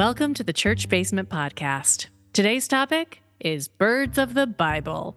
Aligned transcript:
Welcome 0.00 0.32
to 0.32 0.42
the 0.42 0.54
Church 0.54 0.88
Basement 0.88 1.28
Podcast. 1.28 2.06
Today's 2.32 2.66
topic 2.66 3.20
is 3.38 3.68
birds 3.68 4.16
of 4.16 4.32
the 4.32 4.46
Bible. 4.46 5.14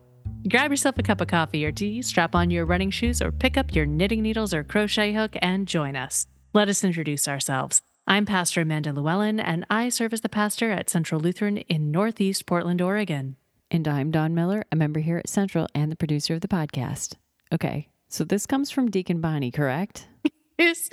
Grab 0.50 0.72
yourself 0.72 0.98
a 0.98 1.04
cup 1.04 1.22
of 1.22 1.30
coffee 1.30 1.64
or 1.66 1.72
tea, 1.72 2.02
strap 2.02 2.36
on 2.36 2.52
your 2.52 2.66
running 2.66 2.92
shoes, 2.92 3.22
or 3.22 3.32
pick 3.32 3.56
up 3.56 3.74
your 3.74 3.86
knitting 3.86 4.22
needles 4.22 4.54
or 4.54 4.62
crochet 4.62 5.14
hook 5.14 5.38
and 5.42 5.70
join 5.70 5.96
us. 5.96 6.28
Let 6.52 6.68
us 6.68 6.84
introduce 6.84 7.30
ourselves. 7.30 7.82
I'm 8.08 8.26
Pastor 8.26 8.60
Amanda 8.60 8.92
Llewellyn, 8.92 9.40
and 9.40 9.66
I 9.70 9.88
serve 9.88 10.12
as 10.12 10.20
the 10.20 10.28
pastor 10.28 10.70
at 10.72 10.90
Central 10.90 11.22
Lutheran 11.22 11.60
in 11.60 11.90
Northeast 11.90 12.46
Portland, 12.46 12.82
Oregon. 12.82 13.38
And 13.72 13.88
I'm 13.88 14.12
Don 14.12 14.36
Miller, 14.36 14.66
a 14.70 14.76
member 14.76 15.00
here 15.00 15.18
at 15.18 15.30
Central 15.30 15.70
and 15.74 15.94
the 15.94 15.96
producer 15.96 16.34
of 16.34 16.42
the 16.42 16.50
podcast. 16.50 17.14
Okay, 17.54 17.88
so 18.10 18.26
this 18.26 18.46
comes 18.46 18.70
from 18.70 18.92
Deacon 18.92 19.22
Bonnie, 19.22 19.50
correct? 19.50 20.10
This, 20.58 20.90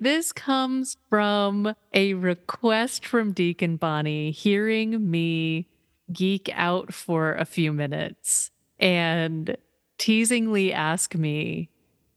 this 0.00 0.32
comes 0.32 0.96
from 1.08 1.74
a 1.92 2.14
request 2.14 3.04
from 3.06 3.32
Deacon 3.32 3.76
Bonnie 3.76 4.30
hearing 4.30 5.10
me 5.10 5.68
geek 6.12 6.50
out 6.54 6.92
for 6.92 7.34
a 7.34 7.44
few 7.44 7.72
minutes 7.72 8.50
and 8.78 9.56
teasingly 9.98 10.72
ask 10.72 11.14
me 11.14 11.68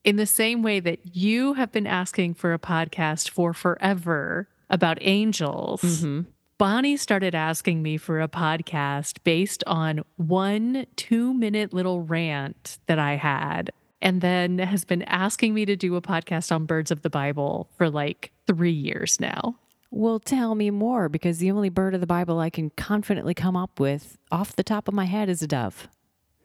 in 0.03 0.16
the 0.16 0.26
same 0.26 0.62
way 0.63 0.80
that 0.80 1.16
you 1.16 1.53
have 1.53 1.72
been 1.72 1.88
asking 1.88 2.36
for 2.36 2.53
a 2.53 2.59
podcast 2.59 3.30
for 3.30 3.53
forever 3.53 4.48
about 4.70 4.98
angels. 5.02 5.81
Mm-hmm. 5.81 6.22
Bonnie 6.58 6.95
started 6.95 7.36
asking 7.36 7.81
me 7.81 7.98
for 7.98 8.22
a 8.22 8.30
podcast 8.30 9.17
based 9.23 9.64
on 9.67 10.03
one 10.16 10.86
two 10.95 11.34
minute 11.34 11.73
little 11.73 12.02
rant 12.02 12.77
that 12.88 12.98
I 12.98 13.16
had, 13.16 13.72
and 14.05 14.22
then 14.22 14.59
has 14.59 14.86
been 14.86 15.02
asking 15.02 15.55
me 15.55 15.66
to 15.66 15.76
do 15.76 15.95
a 15.95 16.02
podcast 16.02 16.52
on 16.52 16.68
birds 16.68 16.91
of 16.91 17.02
the 17.02 17.09
Bible 17.09 17.68
for 17.76 17.90
like 17.90 18.31
three 18.45 18.72
years 18.72 19.20
now. 19.20 19.55
Well, 19.90 20.20
tell 20.20 20.54
me 20.54 20.70
more 20.70 21.09
because 21.09 21.39
the 21.39 21.50
only 21.50 21.70
bird 21.70 21.95
of 21.95 22.02
the 22.02 22.08
Bible 22.08 22.39
I 22.39 22.52
can 22.52 22.70
confidently 22.70 23.34
come 23.34 23.58
up 23.58 23.80
with 23.80 24.20
off 24.31 24.56
the 24.56 24.64
top 24.64 24.88
of 24.88 24.94
my 24.94 25.06
head 25.06 25.28
is 25.28 25.42
a 25.42 25.47
dove. 25.47 25.89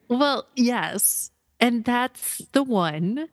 Well, 0.09 0.47
yes. 0.57 1.33
And 1.61 1.85
that's 1.85 2.39
the 2.53 2.63
one 2.63 3.29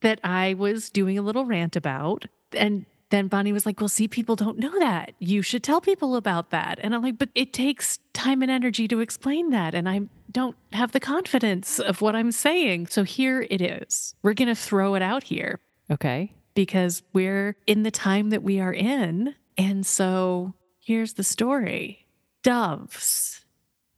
that 0.00 0.18
I 0.24 0.54
was 0.54 0.90
doing 0.90 1.16
a 1.16 1.22
little 1.22 1.44
rant 1.44 1.76
about. 1.76 2.26
And 2.52 2.84
then 3.10 3.28
Bonnie 3.28 3.52
was 3.52 3.64
like, 3.66 3.80
Well, 3.80 3.88
see, 3.88 4.06
people 4.08 4.36
don't 4.36 4.58
know 4.58 4.78
that. 4.78 5.12
You 5.18 5.42
should 5.42 5.62
tell 5.62 5.80
people 5.80 6.16
about 6.16 6.50
that. 6.50 6.78
And 6.82 6.94
I'm 6.94 7.02
like, 7.02 7.18
But 7.18 7.30
it 7.34 7.52
takes 7.52 7.98
time 8.12 8.42
and 8.42 8.50
energy 8.50 8.86
to 8.88 9.00
explain 9.00 9.50
that. 9.50 9.74
And 9.74 9.88
I 9.88 10.02
don't 10.30 10.56
have 10.72 10.92
the 10.92 11.00
confidence 11.00 11.78
of 11.78 12.00
what 12.02 12.14
I'm 12.14 12.32
saying. 12.32 12.88
So 12.88 13.02
here 13.04 13.46
it 13.48 13.62
is. 13.62 14.14
We're 14.22 14.34
going 14.34 14.48
to 14.48 14.54
throw 14.54 14.94
it 14.94 15.02
out 15.02 15.22
here 15.24 15.58
Okay. 15.90 16.34
because 16.54 17.02
we're 17.14 17.56
in 17.66 17.82
the 17.82 17.90
time 17.90 18.28
that 18.30 18.42
we 18.42 18.60
are 18.60 18.72
in. 18.74 19.34
And 19.56 19.86
so 19.86 20.54
here's 20.80 21.14
the 21.14 21.24
story 21.24 22.06
doves 22.42 23.44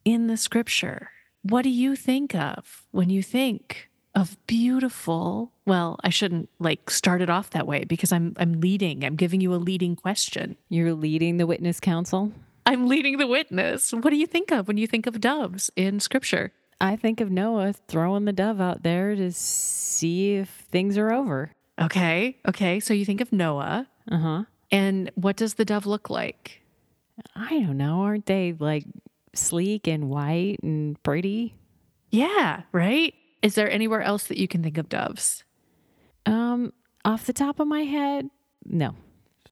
in 0.05 0.29
the 0.29 0.37
scripture. 0.37 1.11
What 1.43 1.63
do 1.63 1.69
you 1.71 1.97
think 1.97 2.35
of 2.35 2.87
when 2.91 3.11
you 3.11 3.23
think 3.23 3.90
of 4.15 4.37
beautiful? 4.47 5.53
Well, 5.67 5.99
I 6.03 6.11
shouldn't 6.11 6.49
like 6.59 6.91
start 6.91 7.23
it 7.23 7.31
off 7.31 7.51
that 7.51 7.67
way 7.67 7.85
because 7.85 8.13
I'm 8.13 8.35
I'm 8.37 8.61
leading. 8.61 9.05
I'm 9.05 9.17
giving 9.17 9.41
you 9.41 9.55
a 9.55 9.57
leading 9.57 9.97
question. 9.97 10.57
You're 10.69 10.95
leading 10.95 11.37
the 11.37 11.47
witness 11.47 11.81
counsel. 11.81 12.33
I'm 12.67 12.89
leading 12.89 13.19
the 13.19 13.27
witness. 13.27 13.93
What 13.93 14.11
do 14.11 14.17
you 14.17 14.27
think 14.27 14.53
of 14.53 14.69
when 14.69 14.77
you 14.77 14.87
think 14.87 15.07
of 15.07 15.21
doves 15.21 15.71
in 15.77 16.01
scripture? 16.01 16.53
I 16.81 16.97
think 16.97 17.21
of 17.21 17.31
Noah 17.31 17.75
throwing 17.89 18.25
the 18.25 18.33
dove 18.33 18.61
out 18.61 18.83
there 18.83 19.15
to 19.15 19.33
see 19.33 20.37
if 20.37 20.49
things 20.71 20.97
are 20.97 21.13
over. 21.13 21.53
Okay. 21.81 22.39
Okay. 22.47 22.81
So 22.81 22.95
you 22.95 23.05
think 23.05 23.21
of 23.21 23.33
Noah. 23.33 23.87
Uh 24.11 24.19
huh. 24.19 24.45
And 24.71 25.11
what 25.15 25.37
does 25.37 25.55
the 25.55 25.65
dove 25.65 25.87
look 25.87 26.11
like? 26.11 26.63
I 27.35 27.61
don't 27.61 27.77
know. 27.77 28.03
Aren't 28.03 28.27
they 28.27 28.55
like 28.59 28.85
sleek 29.35 29.87
and 29.87 30.09
white 30.09 30.59
and 30.63 31.01
pretty? 31.03 31.55
Yeah, 32.11 32.63
right? 32.73 33.15
Is 33.43 33.55
there 33.55 33.71
anywhere 33.71 34.03
else 34.03 34.27
that 34.27 34.39
you 34.39 34.49
can 34.49 34.63
think 34.63 34.79
of 34.79 34.89
doves? 34.89 35.45
Um, 36.27 36.73
off 37.05 37.27
the 37.27 37.33
top 37.33 37.61
of 37.61 37.67
my 37.67 37.83
head, 37.83 38.29
no. 38.65 38.95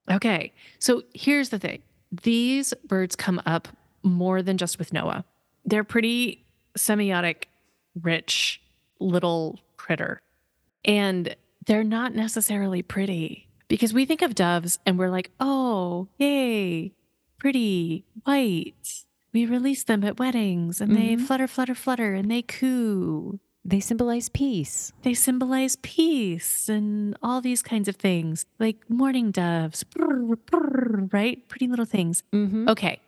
Okay. 0.09 0.53
So 0.79 1.03
here's 1.13 1.49
the 1.49 1.59
thing 1.59 1.81
these 2.23 2.73
birds 2.85 3.15
come 3.15 3.41
up 3.45 3.67
more 4.03 4.41
than 4.41 4.57
just 4.57 4.79
with 4.79 4.93
Noah. 4.93 5.25
They're 5.65 5.83
pretty 5.83 6.45
semiotic, 6.77 7.43
rich 8.01 8.61
little 8.99 9.59
critter. 9.77 10.21
And 10.85 11.35
they're 11.65 11.83
not 11.83 12.15
necessarily 12.15 12.81
pretty 12.81 13.47
because 13.67 13.93
we 13.93 14.05
think 14.05 14.21
of 14.21 14.33
doves 14.33 14.79
and 14.85 14.97
we're 14.97 15.09
like, 15.09 15.31
oh, 15.39 16.07
yay, 16.17 16.93
pretty, 17.37 18.05
white. 18.23 19.05
We 19.31 19.45
release 19.45 19.83
them 19.83 20.03
at 20.03 20.17
weddings 20.17 20.81
and 20.81 20.95
they 20.95 21.15
flutter, 21.15 21.47
flutter, 21.47 21.75
flutter 21.75 22.15
and 22.15 22.31
they 22.31 22.41
coo. 22.41 23.39
They 23.65 23.79
symbolize 23.79 24.29
peace. 24.29 24.93
They 25.03 25.13
symbolize 25.13 25.75
peace 25.77 26.69
and 26.69 27.17
all 27.21 27.41
these 27.41 27.61
kinds 27.61 27.87
of 27.87 27.97
things, 27.97 28.45
like 28.57 28.77
mourning 28.89 29.31
doves, 29.31 29.83
brr, 29.83 30.35
brr, 30.35 31.07
right? 31.11 31.47
Pretty 31.49 31.67
little 31.67 31.85
things. 31.85 32.23
Mm-hmm. 32.33 32.69
Okay, 32.69 32.99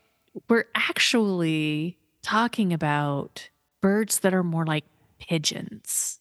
we're 0.50 0.66
actually 0.76 1.98
talking 2.22 2.74
about 2.74 3.50
birds 3.82 4.20
that 4.20 4.34
are 4.34 4.44
more 4.44 4.66
like 4.66 4.86
pigeons. 5.20 6.20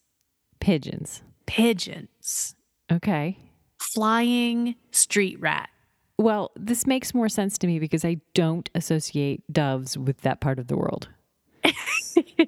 Pigeons. 0.59 1.21
Pigeons. 1.45 2.55
Okay. 2.91 3.37
Flying 3.79 4.75
street 4.91 5.39
rat. 5.39 5.69
Well, 6.17 6.51
this 6.55 6.85
makes 6.85 7.13
more 7.13 7.29
sense 7.29 7.57
to 7.59 7.67
me 7.67 7.79
because 7.79 8.05
I 8.05 8.17
don't 8.33 8.69
associate 8.75 9.41
doves 9.51 9.97
with 9.97 10.21
that 10.21 10.39
part 10.39 10.59
of 10.59 10.67
the 10.67 10.77
world. 10.77 11.09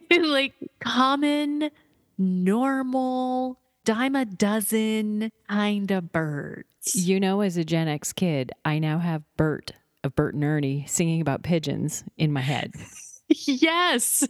like 0.24 0.54
common, 0.80 1.70
normal, 2.18 3.60
dime 3.86 4.16
a 4.16 4.26
dozen 4.26 5.32
kind 5.50 5.92
of 5.92 6.12
birds. 6.12 6.68
You 6.94 7.20
know, 7.20 7.42
as 7.42 7.58
a 7.58 7.64
Gen 7.64 7.88
X 7.88 8.14
kid, 8.14 8.52
I 8.66 8.80
now 8.80 9.00
have 9.00 9.24
Bert 9.38 9.72
of 10.04 10.16
Bert 10.16 10.36
and 10.36 10.44
Ernie 10.44 10.86
singing 10.88 11.22
about 11.22 11.44
pigeons 11.44 12.04
in 12.18 12.32
my 12.32 12.42
head. 12.42 12.74
yes. 13.28 14.28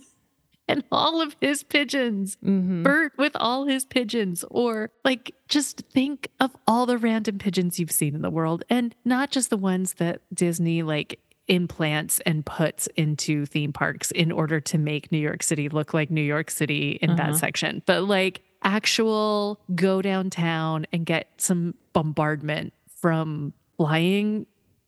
And 0.67 0.83
all 0.91 1.21
of 1.21 1.35
his 1.41 1.63
pigeons. 1.63 2.37
Mm-hmm. 2.37 2.83
Bert 2.83 3.13
with 3.17 3.33
all 3.35 3.65
his 3.65 3.85
pigeons. 3.85 4.45
Or 4.49 4.91
like 5.03 5.33
just 5.49 5.83
think 5.91 6.29
of 6.39 6.55
all 6.67 6.85
the 6.85 6.97
random 6.97 7.37
pigeons 7.37 7.79
you've 7.79 7.91
seen 7.91 8.15
in 8.15 8.21
the 8.21 8.29
world 8.29 8.63
and 8.69 8.95
not 9.03 9.31
just 9.31 9.49
the 9.49 9.57
ones 9.57 9.95
that 9.95 10.21
Disney 10.33 10.83
like 10.83 11.19
implants 11.47 12.19
and 12.21 12.45
puts 12.45 12.87
into 12.95 13.45
theme 13.45 13.73
parks 13.73 14.11
in 14.11 14.31
order 14.31 14.59
to 14.59 14.77
make 14.77 15.11
New 15.11 15.17
York 15.17 15.43
City 15.43 15.69
look 15.69 15.93
like 15.93 16.09
New 16.09 16.21
York 16.21 16.49
City 16.49 16.97
in 17.01 17.15
that 17.15 17.27
mm-hmm. 17.27 17.35
section, 17.35 17.83
but 17.85 18.03
like 18.03 18.41
actual 18.63 19.59
go 19.75 20.01
downtown 20.01 20.85
and 20.93 21.05
get 21.05 21.27
some 21.37 21.75
bombardment 21.91 22.73
from 23.01 23.53
flying 23.77 24.45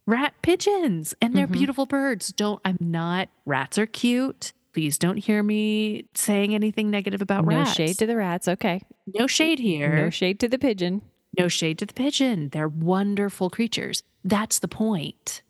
rat 0.08 0.34
pigeons 0.42 1.14
and 1.22 1.36
they're 1.36 1.46
mm-hmm. 1.46 1.54
beautiful 1.54 1.86
birds. 1.86 2.30
Don't 2.30 2.62
I'm 2.64 2.78
not 2.80 3.30
rats 3.46 3.78
are 3.78 3.86
cute. 3.86 4.54
Please 4.74 4.98
don't 4.98 5.18
hear 5.18 5.42
me 5.42 6.06
saying 6.16 6.54
anything 6.54 6.90
negative 6.90 7.22
about 7.22 7.46
No 7.46 7.58
rats. 7.58 7.74
shade 7.74 7.98
to 8.00 8.06
the 8.06 8.16
rats. 8.16 8.48
Okay. 8.48 8.82
no 9.08 9.28
shade 9.28 9.60
here. 9.60 9.96
No 9.96 10.10
shade 10.10 10.40
to 10.42 10.48
the 10.48 10.60
pigeon. 10.60 11.02
No 11.38 11.48
shade 11.48 11.80
to 11.80 11.86
the 11.86 11.94
pigeon. 11.94 12.50
They're 12.50 12.68
wonderful 12.68 13.50
creatures. 13.50 14.04
That's 14.24 14.60
the 14.60 14.68
point. 14.68 15.42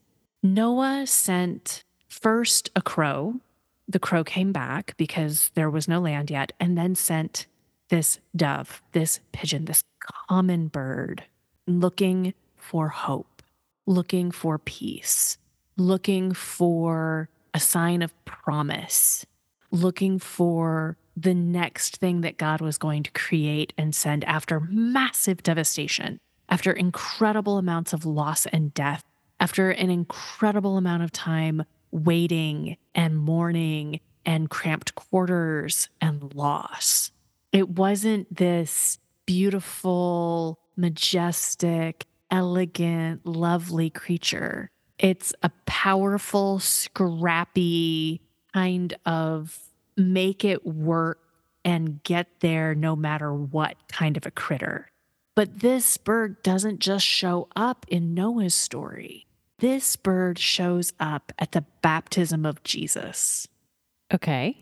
Noah 0.46 1.08
sent 1.08 1.84
first 2.08 2.70
a 2.76 2.82
crow. 2.82 3.40
The 3.88 3.98
crow 3.98 4.24
came 4.24 4.52
back 4.52 4.94
because 4.96 5.50
there 5.56 5.72
was 5.72 5.88
no 5.88 6.00
land 6.00 6.30
yet, 6.30 6.54
and 6.60 6.78
then 6.78 6.94
sent 6.94 7.48
this 7.90 8.20
dove, 8.36 8.84
this 8.92 9.20
pigeon, 9.32 9.66
this 9.66 9.84
common 10.30 10.68
bird, 10.68 11.24
looking 11.66 12.36
for 12.58 12.90
hope, 12.90 13.42
looking 13.88 14.30
for 14.30 14.60
peace, 14.60 15.40
looking 15.78 16.32
for 16.32 17.28
a 17.56 17.60
sign 17.60 18.04
of 18.04 18.14
promise, 18.26 19.26
looking 19.72 20.20
for 20.20 20.96
the 21.18 21.34
next 21.34 21.98
thing 21.98 22.22
that 22.22 22.38
God 22.38 22.62
was 22.62 22.78
going 22.78 23.02
to 23.02 23.12
create 23.12 23.74
and 23.80 23.96
send 23.96 24.24
after 24.26 24.60
massive 24.60 25.42
devastation, 25.42 26.20
after 26.50 26.72
incredible 26.72 27.58
amounts 27.58 27.94
of 27.94 28.06
loss 28.06 28.46
and 28.46 28.76
death, 28.76 29.04
after 29.40 29.72
an 29.72 29.90
incredible 29.90 30.78
amount 30.78 31.04
of 31.04 31.12
time 31.12 31.64
waiting 31.92 32.78
and 32.94 33.18
mourning 33.18 34.00
and 34.26 34.50
cramped 34.50 34.96
quarters 34.96 35.90
and 36.02 36.34
loss. 36.34 37.12
It 37.52 37.70
wasn't 37.70 38.36
this 38.36 38.98
beautiful, 39.26 40.60
majestic, 40.76 42.06
elegant, 42.32 43.26
lovely 43.26 43.90
creature. 43.90 44.70
It's 45.00 45.34
a 45.44 45.52
powerful, 45.66 46.60
scrappy 46.60 48.22
kind 48.54 48.94
of 49.06 49.60
make 49.98 50.46
it 50.46 50.66
work 50.66 51.20
and 51.64 52.02
get 52.04 52.28
there 52.40 52.76
no 52.76 52.96
matter 52.96 53.34
what 53.34 53.76
kind 53.88 54.18
of 54.18 54.26
a 54.26 54.32
critter. 54.32 54.90
But 55.36 55.60
this 55.60 55.98
bird 55.98 56.42
doesn't 56.44 56.80
just 56.80 57.06
show 57.06 57.50
up 57.56 57.86
in 57.90 58.14
Noah's 58.14 58.56
story. 58.56 59.28
This 59.60 59.96
bird 59.96 60.40
shows 60.40 60.94
up 61.00 61.32
at 61.38 61.52
the 61.52 61.66
baptism 61.82 62.46
of 62.46 62.64
Jesus. 62.64 63.48
Okay. 64.14 64.58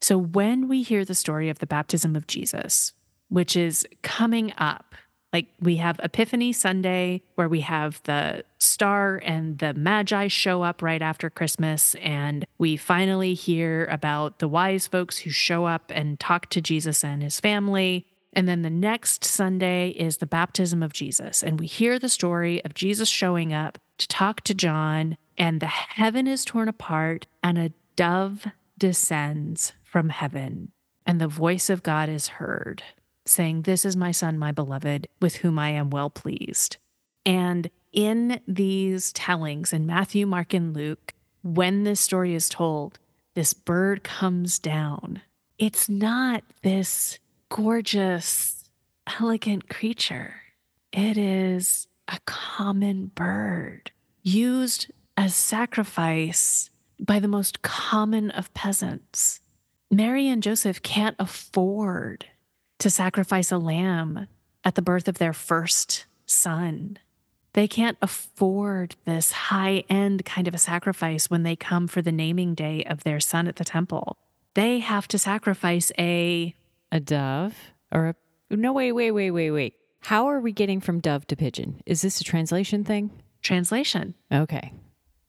So 0.00 0.16
when 0.16 0.68
we 0.68 0.82
hear 0.82 1.04
the 1.04 1.14
story 1.14 1.48
of 1.48 1.58
the 1.58 1.66
baptism 1.66 2.16
of 2.16 2.26
Jesus, 2.26 2.92
which 3.28 3.56
is 3.56 3.86
coming 4.02 4.52
up, 4.58 4.94
like 5.32 5.46
we 5.60 5.76
have 5.76 5.98
Epiphany 6.02 6.52
Sunday, 6.52 7.22
where 7.36 7.48
we 7.48 7.60
have 7.60 8.00
the 8.04 8.44
star 8.58 9.20
and 9.24 9.58
the 9.58 9.72
Magi 9.74 10.28
show 10.28 10.62
up 10.62 10.82
right 10.82 11.00
after 11.00 11.30
Christmas. 11.30 11.94
And 11.96 12.44
we 12.58 12.76
finally 12.76 13.34
hear 13.34 13.86
about 13.86 14.40
the 14.40 14.48
wise 14.48 14.86
folks 14.86 15.18
who 15.18 15.30
show 15.30 15.64
up 15.64 15.90
and 15.94 16.20
talk 16.20 16.50
to 16.50 16.60
Jesus 16.60 17.02
and 17.02 17.22
his 17.22 17.40
family. 17.40 18.06
And 18.32 18.48
then 18.48 18.62
the 18.62 18.70
next 18.70 19.24
Sunday 19.24 19.90
is 19.90 20.16
the 20.16 20.26
baptism 20.26 20.82
of 20.82 20.92
Jesus. 20.92 21.42
And 21.42 21.60
we 21.60 21.66
hear 21.66 21.98
the 21.98 22.08
story 22.08 22.64
of 22.64 22.74
Jesus 22.74 23.08
showing 23.08 23.52
up 23.52 23.78
to 23.98 24.08
talk 24.08 24.40
to 24.42 24.54
John, 24.54 25.16
and 25.36 25.60
the 25.60 25.66
heaven 25.66 26.26
is 26.26 26.44
torn 26.44 26.68
apart, 26.68 27.26
and 27.42 27.58
a 27.58 27.72
dove 27.94 28.46
descends 28.78 29.72
from 29.84 30.08
heaven. 30.08 30.72
And 31.04 31.20
the 31.20 31.28
voice 31.28 31.68
of 31.68 31.82
God 31.82 32.08
is 32.08 32.28
heard 32.28 32.82
saying, 33.26 33.62
This 33.62 33.84
is 33.84 33.96
my 33.96 34.12
son, 34.12 34.38
my 34.38 34.52
beloved, 34.52 35.08
with 35.20 35.36
whom 35.36 35.58
I 35.58 35.70
am 35.70 35.90
well 35.90 36.10
pleased. 36.10 36.78
And 37.24 37.70
in 37.92 38.40
these 38.48 39.12
tellings 39.12 39.72
in 39.72 39.86
Matthew, 39.86 40.26
Mark, 40.26 40.54
and 40.54 40.74
Luke, 40.74 41.14
when 41.42 41.84
this 41.84 42.00
story 42.00 42.34
is 42.34 42.48
told, 42.48 42.98
this 43.34 43.52
bird 43.52 44.02
comes 44.02 44.58
down. 44.58 45.22
It's 45.58 45.88
not 45.88 46.42
this 46.62 47.18
gorgeous, 47.52 48.64
elegant 49.20 49.68
creature. 49.68 50.36
It 50.90 51.18
is 51.18 51.86
a 52.08 52.18
common 52.24 53.08
bird 53.14 53.90
used 54.22 54.90
as 55.18 55.34
sacrifice 55.34 56.70
by 56.98 57.20
the 57.20 57.28
most 57.28 57.60
common 57.60 58.30
of 58.30 58.52
peasants. 58.54 59.40
Mary 59.90 60.28
and 60.28 60.42
Joseph 60.42 60.80
can't 60.80 61.14
afford 61.18 62.24
to 62.78 62.88
sacrifice 62.88 63.52
a 63.52 63.58
lamb 63.58 64.28
at 64.64 64.74
the 64.74 64.80
birth 64.80 65.06
of 65.06 65.18
their 65.18 65.34
first 65.34 66.06
son. 66.24 66.98
They 67.52 67.68
can't 67.68 67.98
afford 68.00 68.96
this 69.04 69.30
high 69.32 69.84
end 69.90 70.24
kind 70.24 70.48
of 70.48 70.54
a 70.54 70.58
sacrifice 70.58 71.28
when 71.28 71.42
they 71.42 71.56
come 71.56 71.86
for 71.86 72.00
the 72.00 72.12
naming 72.12 72.54
day 72.54 72.82
of 72.84 73.04
their 73.04 73.20
son 73.20 73.46
at 73.46 73.56
the 73.56 73.64
temple. 73.64 74.16
They 74.54 74.78
have 74.78 75.06
to 75.08 75.18
sacrifice 75.18 75.92
a 75.98 76.54
a 76.92 77.00
dove 77.00 77.56
or 77.90 78.08
a 78.08 78.14
no 78.54 78.72
wait 78.72 78.92
wait 78.92 79.10
wait 79.10 79.32
wait 79.32 79.50
wait. 79.50 79.74
How 80.02 80.26
are 80.28 80.40
we 80.40 80.52
getting 80.52 80.80
from 80.80 81.00
dove 81.00 81.26
to 81.28 81.36
pigeon? 81.36 81.80
Is 81.86 82.02
this 82.02 82.20
a 82.20 82.24
translation 82.24 82.84
thing? 82.84 83.10
Translation. 83.40 84.14
Okay. 84.32 84.72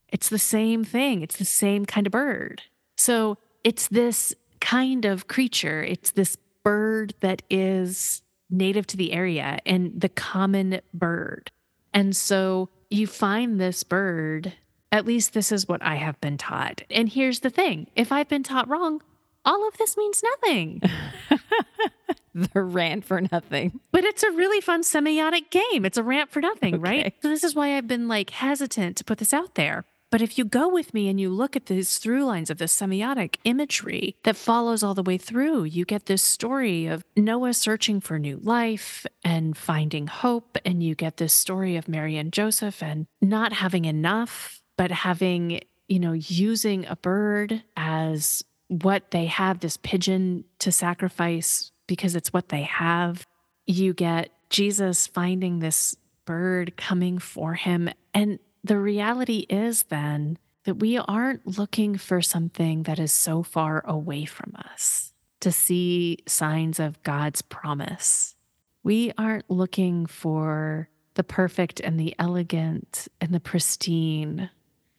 It's 0.09 0.29
the 0.29 0.39
same 0.39 0.83
thing. 0.83 1.21
It's 1.21 1.37
the 1.37 1.45
same 1.45 1.85
kind 1.85 2.05
of 2.05 2.11
bird. 2.11 2.61
So 2.97 3.37
it's 3.63 3.87
this 3.87 4.35
kind 4.59 5.05
of 5.05 5.27
creature. 5.27 5.83
It's 5.83 6.11
this 6.11 6.37
bird 6.63 7.13
that 7.21 7.41
is 7.49 8.21
native 8.49 8.85
to 8.87 8.97
the 8.97 9.13
area 9.13 9.59
and 9.65 9.99
the 9.99 10.09
common 10.09 10.81
bird. 10.93 11.51
And 11.93 12.15
so 12.15 12.69
you 12.89 13.07
find 13.07 13.59
this 13.59 13.83
bird, 13.83 14.53
at 14.91 15.05
least 15.05 15.33
this 15.33 15.51
is 15.51 15.67
what 15.67 15.81
I 15.81 15.95
have 15.95 16.19
been 16.21 16.37
taught. 16.37 16.83
And 16.89 17.09
here's 17.09 17.39
the 17.39 17.49
thing 17.49 17.87
if 17.95 18.11
I've 18.11 18.29
been 18.29 18.43
taught 18.43 18.67
wrong, 18.67 19.01
all 19.45 19.67
of 19.67 19.77
this 19.77 19.97
means 19.97 20.21
nothing. 20.23 20.81
the 22.33 22.61
rant 22.61 23.05
for 23.05 23.21
nothing. 23.21 23.79
But 23.91 24.03
it's 24.03 24.23
a 24.23 24.31
really 24.31 24.61
fun 24.61 24.81
semiotic 24.83 25.49
game. 25.49 25.85
It's 25.85 25.97
a 25.97 26.03
rant 26.03 26.31
for 26.31 26.41
nothing, 26.41 26.75
okay. 26.75 26.81
right? 26.81 27.13
So 27.21 27.29
this 27.29 27.43
is 27.43 27.55
why 27.55 27.77
I've 27.77 27.87
been 27.87 28.07
like 28.07 28.31
hesitant 28.31 28.97
to 28.97 29.03
put 29.03 29.19
this 29.19 29.33
out 29.33 29.55
there. 29.55 29.85
But 30.13 30.21
if 30.21 30.37
you 30.37 30.45
go 30.45 30.69
with 30.69 30.93
me 30.93 31.09
and 31.09 31.19
you 31.19 31.29
look 31.31 31.55
at 31.55 31.65
these 31.65 31.97
through 31.97 32.23
lines 32.25 32.51
of 32.51 32.59
the 32.59 32.65
semiotic 32.65 33.37
imagery 33.45 34.15
that 34.21 34.35
follows 34.35 34.83
all 34.83 34.93
the 34.93 35.01
way 35.01 35.17
through, 35.17 35.63
you 35.63 35.85
get 35.85 36.05
this 36.05 36.21
story 36.21 36.85
of 36.85 37.03
Noah 37.17 37.55
searching 37.55 37.99
for 37.99 38.19
new 38.19 38.37
life 38.37 39.07
and 39.23 39.57
finding 39.57 40.05
hope. 40.05 40.55
And 40.63 40.83
you 40.83 40.93
get 40.93 41.17
this 41.17 41.33
story 41.33 41.77
of 41.77 41.87
Mary 41.87 42.15
and 42.15 42.31
Joseph 42.31 42.83
and 42.83 43.07
not 43.21 43.53
having 43.53 43.85
enough, 43.85 44.61
but 44.77 44.91
having, 44.91 45.61
you 45.87 45.99
know, 45.99 46.13
using 46.13 46.85
a 46.85 46.95
bird 46.95 47.63
as 47.75 48.43
what 48.81 49.11
they 49.11 49.25
have, 49.27 49.59
this 49.59 49.77
pigeon 49.77 50.45
to 50.59 50.71
sacrifice 50.71 51.71
because 51.87 52.15
it's 52.15 52.33
what 52.33 52.49
they 52.49 52.63
have. 52.63 53.25
You 53.67 53.93
get 53.93 54.31
Jesus 54.49 55.07
finding 55.07 55.59
this 55.59 55.95
bird 56.25 56.75
coming 56.77 57.19
for 57.19 57.53
him. 57.53 57.89
And 58.13 58.39
the 58.63 58.79
reality 58.79 59.45
is 59.49 59.83
then 59.83 60.37
that 60.63 60.75
we 60.75 60.97
aren't 60.97 61.57
looking 61.57 61.97
for 61.97 62.21
something 62.21 62.83
that 62.83 62.99
is 62.99 63.11
so 63.11 63.43
far 63.43 63.83
away 63.85 64.25
from 64.25 64.53
us 64.55 65.13
to 65.41 65.51
see 65.51 66.19
signs 66.25 66.79
of 66.79 67.01
God's 67.03 67.41
promise. 67.41 68.35
We 68.83 69.11
aren't 69.17 69.49
looking 69.49 70.05
for 70.05 70.89
the 71.15 71.23
perfect 71.23 71.79
and 71.79 71.99
the 71.99 72.15
elegant 72.17 73.07
and 73.19 73.33
the 73.33 73.39
pristine 73.39 74.49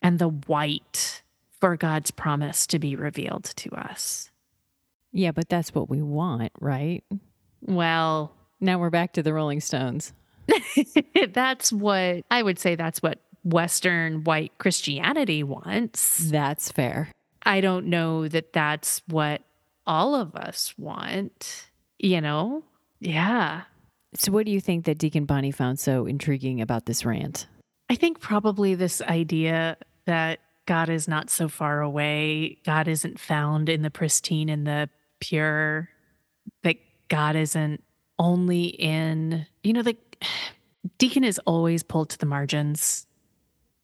and 0.02 0.18
the 0.18 0.28
white 0.28 1.22
for 1.64 1.78
God's 1.78 2.10
promise 2.10 2.66
to 2.66 2.78
be 2.78 2.94
revealed 2.94 3.44
to 3.44 3.70
us. 3.70 4.30
Yeah, 5.12 5.32
but 5.32 5.48
that's 5.48 5.74
what 5.74 5.88
we 5.88 6.02
want, 6.02 6.52
right? 6.60 7.02
Well, 7.62 8.36
now 8.60 8.78
we're 8.78 8.90
back 8.90 9.14
to 9.14 9.22
the 9.22 9.32
Rolling 9.32 9.62
Stones. 9.62 10.12
that's 11.32 11.72
what 11.72 12.22
I 12.30 12.42
would 12.42 12.58
say 12.58 12.74
that's 12.74 13.02
what 13.02 13.20
Western 13.44 14.24
white 14.24 14.52
Christianity 14.58 15.42
wants. 15.42 16.30
That's 16.30 16.70
fair. 16.70 17.10
I 17.44 17.62
don't 17.62 17.86
know 17.86 18.28
that 18.28 18.52
that's 18.52 19.00
what 19.06 19.40
all 19.86 20.14
of 20.14 20.36
us 20.36 20.74
want, 20.76 21.70
you 21.98 22.20
know? 22.20 22.62
Yeah. 23.00 23.62
So, 24.12 24.32
what 24.32 24.44
do 24.44 24.52
you 24.52 24.60
think 24.60 24.84
that 24.84 24.98
Deacon 24.98 25.24
Bonnie 25.24 25.50
found 25.50 25.80
so 25.80 26.04
intriguing 26.04 26.60
about 26.60 26.84
this 26.84 27.06
rant? 27.06 27.46
I 27.88 27.94
think 27.94 28.20
probably 28.20 28.74
this 28.74 29.00
idea 29.00 29.78
that 30.04 30.40
God 30.66 30.88
is 30.88 31.06
not 31.06 31.30
so 31.30 31.48
far 31.48 31.80
away, 31.80 32.58
God 32.64 32.88
isn't 32.88 33.18
found 33.20 33.68
in 33.68 33.82
the 33.82 33.90
pristine 33.90 34.48
and 34.48 34.66
the 34.66 34.88
pure, 35.20 35.90
that 36.62 36.76
God 37.08 37.36
isn't 37.36 37.82
only 38.18 38.66
in, 38.66 39.46
you 39.62 39.72
know, 39.72 39.82
the 39.82 39.96
deacon 40.98 41.24
is 41.24 41.38
always 41.46 41.82
pulled 41.82 42.10
to 42.10 42.18
the 42.18 42.26
margins 42.26 43.06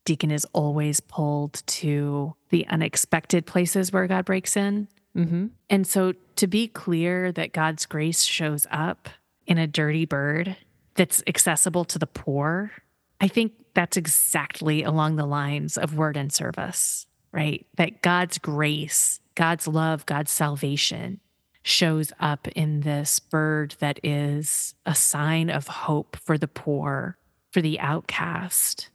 Deacon 0.05 0.31
is 0.31 0.47
always 0.53 1.01
pulled 1.01 1.63
to 1.67 2.35
the 2.49 2.67
unexpected 2.67 3.47
places 3.47 3.93
where 3.93 4.07
God 4.07 4.25
breaks 4.25 4.57
in. 4.57 4.89
Mm-hmm. 5.17 5.47
And 5.69 5.87
so 5.87 6.15
to 6.37 6.47
be 6.47 6.69
clear 6.69 7.33
that 7.33 7.53
God's 7.53 7.87
grace 7.87 8.23
shows 8.23 8.67
up 8.71 9.09
in 9.47 9.59
a 9.59 9.67
dirty 9.67 10.07
bird 10.07 10.57
that's 10.95 11.23
accessible 11.27 11.85
to 11.85 11.99
the 11.99 12.07
poor, 12.07 12.73
I 13.21 13.29
think 13.29 13.53
that's 13.75 13.97
exactly 13.97 14.83
along 14.83 15.17
the 15.17 15.27
lines 15.27 15.77
of 15.77 15.97
word 15.97 16.17
and 16.17 16.33
service, 16.33 17.07
right? 17.33 17.67
That 17.77 18.03
God's 18.03 18.39
grace, 18.39 19.21
God's 19.35 19.67
love, 19.67 20.07
God's 20.07 20.31
salvation 20.31 21.21
shows 21.63 22.13
up 22.21 22.49
in 22.49 22.81
this 22.81 23.19
bird 23.19 23.77
that 23.81 24.01
is 24.03 24.75
a 24.87 24.95
sign 24.95 25.51
of 25.51 25.67
hope 25.67 26.17
for 26.17 26.39
the 26.39 26.49
poor, 26.49 27.19
for 27.51 27.61
the 27.61 27.79
outcast, 27.81 28.89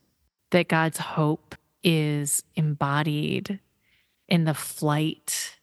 that 0.51 0.67
God's 0.67 0.97
hope 0.97 1.55
is 1.83 2.43
embodied 2.55 3.59
in 4.27 4.45
the 4.45 4.53
flight 4.53 5.57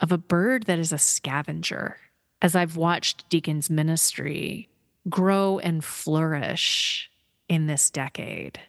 of 0.00 0.12
a 0.12 0.18
bird 0.18 0.64
that 0.64 0.78
is 0.78 0.92
a 0.92 0.98
scavenger. 0.98 1.98
As 2.40 2.54
I've 2.54 2.76
watched 2.76 3.28
Deacon's 3.28 3.68
ministry 3.68 4.68
grow 5.08 5.58
and 5.58 5.84
flourish 5.84 7.10
in 7.48 7.66
this 7.66 7.90
decade, 7.90 8.60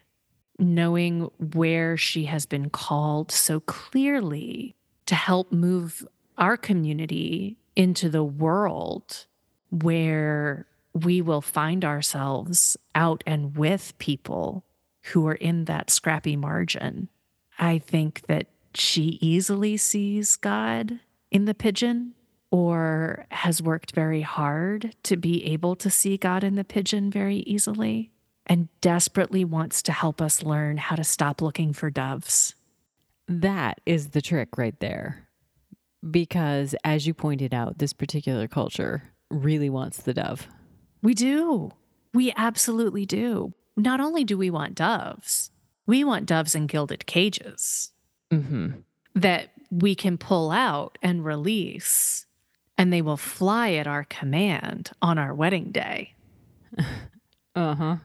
knowing 0.57 1.29
where 1.53 1.97
she 1.97 2.25
has 2.25 2.45
been 2.45 2.69
called 2.69 3.31
so 3.31 3.59
clearly 3.59 4.75
to 5.05 5.15
help 5.15 5.51
move 5.51 6.07
our 6.37 6.57
community 6.57 7.57
into 7.75 8.09
the 8.09 8.23
world 8.23 9.25
where 9.69 10.65
we 10.93 11.21
will 11.21 11.41
find 11.41 11.85
ourselves 11.85 12.77
out 12.95 13.23
and 13.27 13.55
with 13.55 13.97
people 13.99 14.63
who 15.03 15.27
are 15.27 15.35
in 15.35 15.65
that 15.65 15.89
scrappy 15.89 16.35
margin. 16.35 17.09
I 17.57 17.79
think 17.79 18.25
that 18.27 18.47
she 18.73 19.17
easily 19.21 19.77
sees 19.77 20.35
God 20.35 20.99
in 21.31 21.45
the 21.45 21.53
pigeon 21.53 22.13
or 22.51 23.25
has 23.31 23.61
worked 23.61 23.93
very 23.93 24.21
hard 24.21 24.95
to 25.03 25.17
be 25.17 25.45
able 25.45 25.75
to 25.75 25.89
see 25.89 26.17
God 26.17 26.43
in 26.43 26.55
the 26.55 26.63
pigeon 26.63 27.11
very 27.11 27.37
easily 27.37 28.11
and 28.49 28.67
desperately 28.81 29.45
wants 29.45 29.81
to 29.83 29.91
help 29.93 30.21
us 30.21 30.43
learn 30.43 30.77
how 30.77 30.95
to 30.95 31.03
stop 31.03 31.41
looking 31.41 31.71
for 31.71 31.89
doves. 31.89 32.55
That 33.27 33.79
is 33.85 34.09
the 34.09 34.21
trick 34.21 34.57
right 34.57 34.77
there. 34.79 35.27
Because 36.09 36.73
as 36.83 37.05
you 37.05 37.13
pointed 37.13 37.53
out, 37.53 37.77
this 37.77 37.93
particular 37.93 38.47
culture 38.47 39.03
really 39.29 39.69
wants 39.69 39.97
the 40.01 40.13
dove. 40.13 40.47
We 41.03 41.13
do. 41.13 41.71
We 42.13 42.33
absolutely 42.35 43.05
do 43.05 43.53
not 43.77 44.01
only 44.01 44.23
do 44.25 44.37
we 44.37 44.49
want 44.49 44.75
doves, 44.75 45.51
We 45.87 46.03
want 46.03 46.25
doves 46.25 46.53
in 46.55 46.67
gilded 46.67 47.05
cages 47.05 47.91
Mm-hmm. 48.31 48.71
that 49.15 49.49
we 49.71 49.95
can 49.95 50.17
pull 50.17 50.51
out 50.51 50.97
and 51.01 51.23
release, 51.25 52.25
and 52.77 52.91
they 52.93 53.01
will 53.01 53.17
fly 53.17 53.73
at 53.73 53.87
our 53.87 54.03
command 54.03 54.91
on 55.01 55.17
our 55.17 55.33
wedding 55.33 55.71
day, 55.71 56.13
Uh 57.55 57.75
huh. 57.75 57.95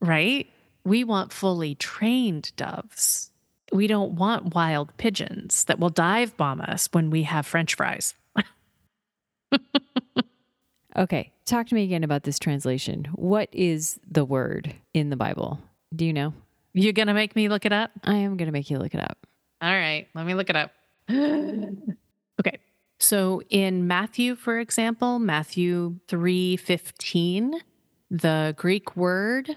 Right? 0.00 0.48
We 0.84 1.04
want 1.04 1.32
fully 1.32 1.74
trained 1.74 2.52
doves. 2.56 3.30
We 3.72 3.86
don't 3.86 4.12
want 4.12 4.54
wild 4.54 4.96
pigeons 4.96 5.64
that 5.64 5.78
will 5.78 5.90
dive 5.90 6.36
bomb 6.36 6.60
us 6.60 6.88
when 6.92 7.10
we 7.10 7.24
have 7.24 7.46
french 7.46 7.74
fries. 7.74 8.14
Okay. 10.98 11.30
Talk 11.44 11.68
to 11.68 11.74
me 11.74 11.84
again 11.84 12.02
about 12.02 12.24
this 12.24 12.38
translation. 12.40 13.06
What 13.14 13.48
is 13.52 14.00
the 14.10 14.24
word 14.24 14.74
in 14.92 15.10
the 15.10 15.16
Bible? 15.16 15.60
Do 15.94 16.04
you 16.04 16.12
know? 16.12 16.34
You 16.74 16.92
gonna 16.92 17.14
make 17.14 17.36
me 17.36 17.48
look 17.48 17.64
it 17.64 17.72
up? 17.72 17.92
I 18.02 18.16
am 18.16 18.36
going 18.36 18.46
to 18.46 18.52
make 18.52 18.68
you 18.70 18.78
look 18.78 18.94
it 18.94 19.00
up. 19.00 19.26
All 19.62 19.70
right, 19.70 20.06
let 20.14 20.26
me 20.26 20.34
look 20.34 20.50
it 20.50 20.56
up. 20.56 20.72
okay. 21.10 22.58
So 22.98 23.42
in 23.48 23.86
Matthew, 23.86 24.36
for 24.36 24.58
example, 24.58 25.18
Matthew 25.18 25.98
3:15, 26.08 27.54
the 28.10 28.54
Greek 28.56 28.96
word 28.96 29.56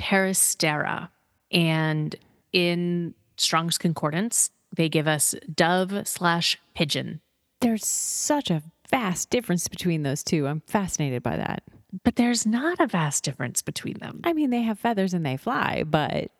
peristera. 0.00 1.10
And 1.52 2.16
in 2.52 3.14
Strong's 3.36 3.78
Concordance, 3.78 4.50
they 4.74 4.88
give 4.88 5.06
us 5.06 5.34
dove 5.54 6.06
slash 6.06 6.58
pigeon. 6.74 7.20
There's 7.60 7.86
such 7.86 8.50
a 8.50 8.62
vast 8.90 9.30
difference 9.30 9.68
between 9.68 10.02
those 10.02 10.24
two. 10.24 10.48
I'm 10.48 10.62
fascinated 10.66 11.22
by 11.22 11.36
that. 11.36 11.62
But 12.04 12.16
there's 12.16 12.46
not 12.46 12.80
a 12.80 12.86
vast 12.86 13.24
difference 13.24 13.62
between 13.62 13.98
them. 13.98 14.20
I 14.24 14.32
mean, 14.32 14.50
they 14.50 14.62
have 14.62 14.78
feathers 14.78 15.12
and 15.12 15.26
they 15.26 15.36
fly, 15.36 15.84
but 15.84 16.30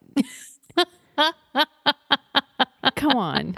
come 2.95 3.17
on. 3.17 3.57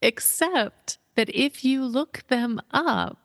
Except 0.00 0.98
that 1.16 1.28
if 1.34 1.64
you 1.64 1.84
look 1.84 2.22
them 2.28 2.60
up, 2.70 3.18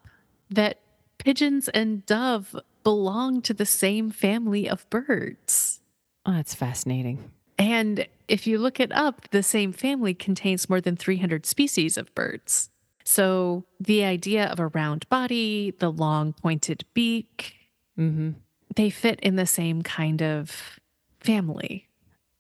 that 0.50 0.80
pigeons 1.20 1.70
and 1.70 2.06
dove 2.06 2.56
belong 2.84 3.42
to 3.44 3.54
the 3.54 3.66
same 3.66 4.10
family 4.12 4.70
of 4.70 4.90
birds. 4.90 5.82
Oh, 6.26 6.34
that's 6.34 6.56
fascinating. 6.56 7.32
And 7.58 8.08
if 8.28 8.48
you 8.48 8.58
look 8.58 8.80
it 8.80 8.92
up, 8.92 9.30
the 9.32 9.44
same 9.44 9.72
family 9.74 10.14
contains 10.14 10.70
more 10.70 10.82
than 10.82 10.96
300 10.96 11.46
species 11.46 11.98
of 11.98 12.14
birds. 12.16 12.70
So 13.04 13.66
the 13.80 14.04
idea 14.04 14.46
of 14.48 14.60
a 14.60 14.68
round 14.68 15.08
body, 15.10 15.74
the 15.80 15.92
long 15.92 16.34
pointed 16.34 16.86
beak, 16.94 17.56
Mm-hmm. 18.00 18.32
they 18.76 18.90
fit 18.90 19.20
in 19.20 19.36
the 19.36 19.46
same 19.46 19.82
kind 19.82 20.22
of 20.24 20.80
family. 21.20 21.88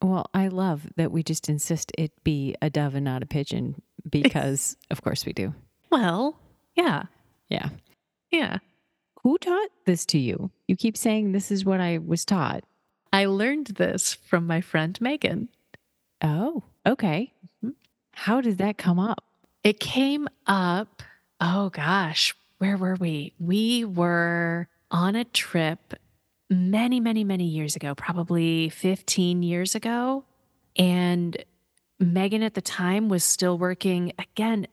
Well, 0.02 0.28
I 0.34 0.48
love 0.48 0.88
that 0.96 1.12
we 1.12 1.22
just 1.24 1.50
insist 1.50 1.92
it 1.98 2.12
be 2.24 2.56
a 2.62 2.70
dove 2.70 2.96
and 2.96 3.04
not 3.06 3.22
a 3.22 3.26
pigeon 3.28 3.82
because, 4.10 4.78
of 4.92 5.02
course, 5.04 5.26
we 5.26 5.34
do. 5.34 5.54
Well, 5.92 6.40
yeah, 6.76 7.04
Yeah. 7.50 7.70
yeah. 8.32 8.60
Who 9.24 9.38
taught 9.38 9.70
this 9.86 10.06
to 10.08 10.18
you? 10.18 10.52
You 10.68 10.76
keep 10.76 10.98
saying 10.98 11.32
this 11.32 11.52
is 11.52 11.66
what 11.66 11.80
I 11.80 12.00
was 12.00 12.26
taught. 12.26 12.64
I 13.14 13.26
learned 13.26 13.68
this 13.68 14.14
from 14.14 14.48
my 14.48 14.62
friend 14.62 15.00
Megan. 15.02 15.50
Oh, 16.22 16.64
okay. 16.86 17.34
Mhm. 17.64 17.74
How 18.14 18.42
did 18.42 18.58
that 18.58 18.78
come 18.78 19.00
up? 19.00 19.24
It 19.64 19.80
came 19.80 20.28
up, 20.48 21.04
oh 21.40 21.70
gosh, 21.70 22.36
where 22.58 22.78
were 22.78 22.96
we? 22.96 23.34
We 23.40 23.86
were 23.86 24.68
on 24.90 25.16
a 25.16 25.26
trip 25.26 25.94
many, 26.50 27.00
many, 27.00 27.24
many 27.24 27.46
years 27.46 27.76
ago, 27.76 27.94
probably 27.96 28.70
15 28.70 29.44
years 29.44 29.76
ago. 29.76 30.26
And 30.76 31.38
Megan 32.00 32.44
at 32.44 32.56
the 32.56 32.62
time 32.62 33.08
was 33.08 33.24
still 33.24 33.58
working, 33.58 34.14
again, 34.18 34.68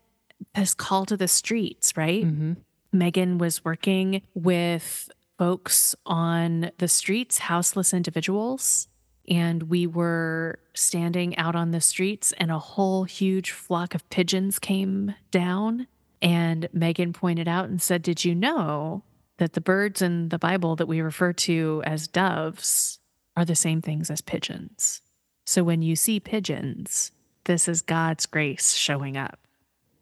this 0.55 0.75
call 0.75 1.05
to 1.07 1.17
the 1.17 1.29
streets, 1.29 1.97
right? 1.97 2.25
Mm-hmm. 2.25 2.53
Megan 2.93 3.39
was 3.39 3.65
working 3.65 4.23
with 4.35 5.11
folks 5.39 5.95
on 6.05 6.71
the 6.79 6.89
streets, 6.89 7.39
houseless 7.39 7.95
individuals. 7.95 8.89
And 9.29 9.65
we 9.65 9.87
were 9.87 10.59
standing 10.75 11.37
out 11.37 11.55
on 11.55 11.71
the 11.71 11.83
streets, 11.83 12.33
and 12.39 12.51
a 12.51 12.59
whole 12.59 13.05
huge 13.05 13.51
flock 13.51 13.95
of 13.95 14.09
pigeons 14.09 14.59
came 14.59 15.15
down. 15.31 15.87
And 16.23 16.69
Megan 16.73 17.13
pointed 17.13 17.47
out 17.47 17.69
and 17.69 17.81
said, 17.81 18.03
Did 18.03 18.25
you 18.25 18.35
know 18.35 19.05
that 19.37 19.53
the 19.53 19.61
birds 19.61 20.01
in 20.01 20.31
the 20.31 20.39
Bible 20.39 20.77
that 20.77 20.89
we 20.89 21.01
refer 21.01 21.33
to 21.35 21.83
as 21.85 22.09
doves 22.09 22.99
are 23.37 23.45
the 23.45 23.55
same 23.55 23.83
things 23.83 24.11
as 24.11 24.23
pigeons? 24.23 25.03
So 25.45 25.63
when 25.63 25.83
you 25.83 25.95
see 25.95 26.21
pigeons, 26.21 27.13
this 27.45 27.69
is 27.69 27.83
God's 27.83 28.27
grace 28.27 28.75
showing 28.75 29.17
up 29.17 29.39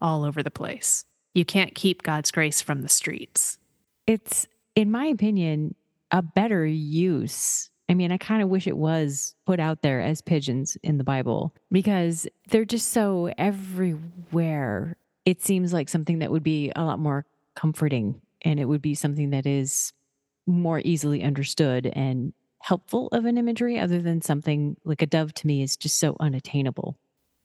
all 0.01 0.23
over 0.23 0.41
the 0.41 0.51
place. 0.51 1.05
You 1.37 1.45
can't 1.45 1.75
keep 1.75 2.01
God's 2.01 2.31
grace 2.31 2.63
from 2.63 2.81
the 2.81 2.89
streets. 2.89 3.59
It's, 4.07 4.47
in 4.73 4.89
my 4.89 5.05
opinion, 5.05 5.75
a 6.09 6.23
better 6.23 6.65
use. 6.65 7.69
I 7.87 7.93
mean, 7.93 8.11
I 8.11 8.17
kind 8.17 8.41
of 8.41 8.49
wish 8.49 8.65
it 8.65 8.75
was 8.75 9.35
put 9.45 9.59
out 9.59 9.83
there 9.83 10.01
as 10.01 10.19
pigeons 10.19 10.79
in 10.81 10.97
the 10.97 11.03
Bible 11.03 11.53
because 11.71 12.27
they're 12.49 12.65
just 12.65 12.91
so 12.91 13.31
everywhere. 13.37 14.97
It 15.25 15.43
seems 15.43 15.73
like 15.73 15.89
something 15.89 16.17
that 16.19 16.31
would 16.31 16.41
be 16.41 16.71
a 16.75 16.83
lot 16.83 16.97
more 16.97 17.23
comforting 17.55 18.19
and 18.41 18.59
it 18.59 18.65
would 18.65 18.81
be 18.81 18.95
something 18.95 19.29
that 19.29 19.45
is 19.45 19.93
more 20.47 20.81
easily 20.83 21.21
understood 21.21 21.85
and 21.85 22.33
helpful 22.61 23.09
of 23.11 23.25
an 23.25 23.37
imagery 23.37 23.77
other 23.77 24.01
than 24.01 24.23
something 24.23 24.75
like 24.85 25.03
a 25.03 25.05
dove 25.05 25.35
to 25.35 25.45
me 25.45 25.61
is 25.61 25.77
just 25.77 25.99
so 25.99 26.17
unattainable. 26.19 26.97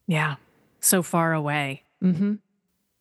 Yeah. 0.07 0.37
So 0.79 1.03
far 1.03 1.33
away. 1.33 1.83
Mm-hmm. 2.03 2.33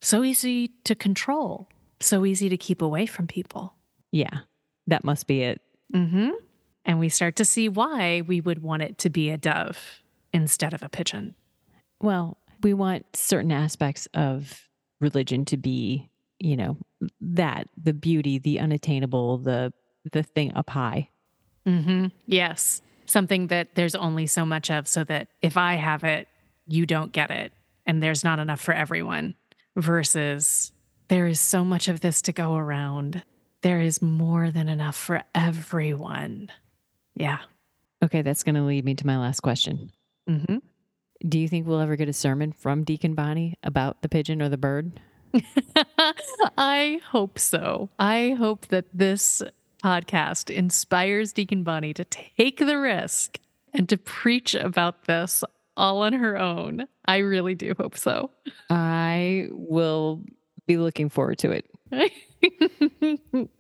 So 0.02 0.25
easy 0.25 0.68
to 0.85 0.94
control. 0.94 1.68
So 2.00 2.26
easy 2.26 2.49
to 2.49 2.56
keep 2.56 2.82
away 2.82 3.06
from 3.06 3.26
people. 3.26 3.75
Yeah, 4.11 4.40
that 4.88 5.04
must 5.04 5.26
be 5.26 5.42
it. 5.42 5.62
Mm-hmm. 5.94 6.30
And 6.85 6.99
we 6.99 7.09
start 7.09 7.37
to 7.37 7.44
see 7.44 7.68
why 7.68 8.23
we 8.26 8.40
would 8.40 8.62
want 8.62 8.82
it 8.82 8.99
to 8.99 9.11
be 9.11 9.30
a 9.30 9.38
dove 9.38 10.02
instead 10.32 10.75
of 10.75 10.82
a 10.82 10.88
pigeon. 10.88 11.37
Well, 12.00 12.37
we 12.62 12.75
want 12.75 13.06
certain 13.14 13.52
aspects 13.52 14.09
of 14.14 14.68
religion 15.00 15.44
to 15.47 15.56
be, 15.56 16.11
you 16.40 16.56
know, 16.56 16.76
that 17.21 17.68
the 17.80 17.92
beauty, 17.92 18.38
the 18.38 18.59
unattainable, 18.59 19.38
the 19.38 19.73
the 20.11 20.23
thing 20.23 20.52
up 20.54 20.71
high. 20.71 21.09
Mm-hmm. 21.66 22.06
Yes. 22.26 22.82
Something 23.06 23.49
that 23.49 23.75
there's 23.75 23.94
only 23.94 24.26
so 24.26 24.44
much 24.44 24.71
of, 24.71 24.88
so 24.88 25.04
that 25.04 25.28
if 25.42 25.56
I 25.56 25.75
have 25.75 26.02
it, 26.02 26.28
you 26.66 26.87
don't 26.87 27.12
get 27.12 27.30
it. 27.30 27.52
And 27.87 28.02
there's 28.02 28.25
not 28.25 28.38
enough 28.38 28.61
for 28.61 28.75
everyone. 28.75 29.35
Versus 29.76 30.72
there 31.08 31.26
is 31.26 31.40
so 31.40 31.64
much 31.64 31.88
of 31.88 32.00
this 32.00 32.22
to 32.22 32.32
go 32.32 32.54
around. 32.54 33.22
There 33.62 33.80
is 33.80 34.02
more 34.02 34.50
than 34.50 34.68
enough 34.68 34.96
for 34.96 35.22
everyone. 35.34 36.50
Yeah. 37.14 37.38
Okay, 38.02 38.22
that's 38.22 38.42
going 38.42 38.56
to 38.56 38.62
lead 38.62 38.84
me 38.84 38.94
to 38.94 39.06
my 39.06 39.18
last 39.18 39.40
question. 39.40 39.92
Mm-hmm. 40.28 40.58
Do 41.28 41.38
you 41.38 41.48
think 41.48 41.66
we'll 41.66 41.80
ever 41.80 41.96
get 41.96 42.08
a 42.08 42.12
sermon 42.12 42.52
from 42.52 42.82
Deacon 42.82 43.14
Bonnie 43.14 43.54
about 43.62 44.02
the 44.02 44.08
pigeon 44.08 44.42
or 44.42 44.48
the 44.48 44.56
bird? 44.56 45.00
I 46.58 47.00
hope 47.10 47.38
so. 47.38 47.90
I 47.98 48.34
hope 48.38 48.66
that 48.68 48.86
this 48.92 49.42
podcast 49.82 50.50
inspires 50.50 51.32
Deacon 51.32 51.62
Bonnie 51.62 51.94
to 51.94 52.04
take 52.04 52.58
the 52.58 52.78
risk 52.78 53.38
and 53.72 53.88
to 53.88 53.96
preach 53.96 54.54
about 54.54 55.04
this 55.04 55.44
all 55.76 56.02
on 56.02 56.12
her 56.12 56.38
own. 56.38 56.86
I 57.06 57.18
really 57.18 57.54
do 57.54 57.74
hope 57.78 57.96
so. 57.96 58.30
I 58.70 59.48
will 59.50 60.22
be 60.66 60.76
looking 60.76 61.08
forward 61.08 61.38
to 61.38 61.50
it. 61.50 63.30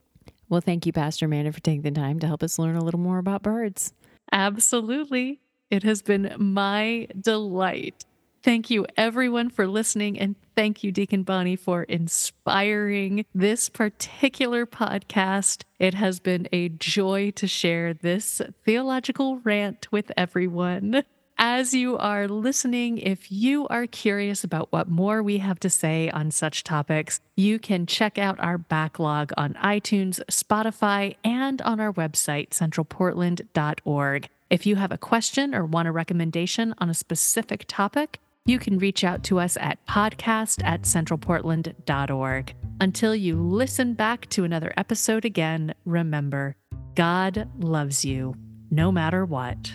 Well, 0.52 0.60
thank 0.60 0.84
you, 0.84 0.92
Pastor 0.92 1.24
Amanda, 1.24 1.50
for 1.50 1.60
taking 1.60 1.80
the 1.80 1.90
time 1.90 2.18
to 2.18 2.26
help 2.26 2.42
us 2.42 2.58
learn 2.58 2.76
a 2.76 2.84
little 2.84 3.00
more 3.00 3.16
about 3.16 3.42
birds. 3.42 3.94
Absolutely. 4.32 5.40
It 5.70 5.82
has 5.82 6.02
been 6.02 6.34
my 6.36 7.08
delight. 7.18 8.04
Thank 8.42 8.68
you, 8.68 8.84
everyone, 8.98 9.48
for 9.48 9.66
listening. 9.66 10.18
And 10.18 10.36
thank 10.54 10.84
you, 10.84 10.92
Deacon 10.92 11.22
Bonnie, 11.22 11.56
for 11.56 11.84
inspiring 11.84 13.24
this 13.34 13.70
particular 13.70 14.66
podcast. 14.66 15.62
It 15.78 15.94
has 15.94 16.20
been 16.20 16.46
a 16.52 16.68
joy 16.68 17.30
to 17.30 17.46
share 17.46 17.94
this 17.94 18.42
theological 18.66 19.38
rant 19.38 19.90
with 19.90 20.12
everyone. 20.18 21.02
As 21.38 21.74
you 21.74 21.98
are 21.98 22.28
listening, 22.28 22.98
if 22.98 23.32
you 23.32 23.66
are 23.68 23.86
curious 23.86 24.44
about 24.44 24.70
what 24.70 24.88
more 24.88 25.22
we 25.22 25.38
have 25.38 25.58
to 25.60 25.70
say 25.70 26.10
on 26.10 26.30
such 26.30 26.62
topics, 26.62 27.20
you 27.36 27.58
can 27.58 27.86
check 27.86 28.18
out 28.18 28.38
our 28.38 28.58
backlog 28.58 29.32
on 29.36 29.54
iTunes, 29.54 30.20
Spotify, 30.30 31.16
and 31.24 31.60
on 31.62 31.80
our 31.80 31.92
website, 31.92 32.50
centralportland.org. 32.50 34.28
If 34.50 34.66
you 34.66 34.76
have 34.76 34.92
a 34.92 34.98
question 34.98 35.54
or 35.54 35.64
want 35.64 35.88
a 35.88 35.92
recommendation 35.92 36.74
on 36.78 36.90
a 36.90 36.94
specific 36.94 37.64
topic, 37.66 38.20
you 38.44 38.58
can 38.58 38.78
reach 38.78 39.04
out 39.04 39.22
to 39.24 39.38
us 39.38 39.56
at 39.56 39.84
podcast 39.86 40.62
at 40.64 40.82
centralportland.org. 40.82 42.54
Until 42.80 43.14
you 43.14 43.36
listen 43.36 43.94
back 43.94 44.28
to 44.30 44.44
another 44.44 44.74
episode 44.76 45.24
again, 45.24 45.74
remember 45.84 46.56
God 46.94 47.48
loves 47.58 48.04
you 48.04 48.34
no 48.70 48.90
matter 48.92 49.24
what. 49.24 49.72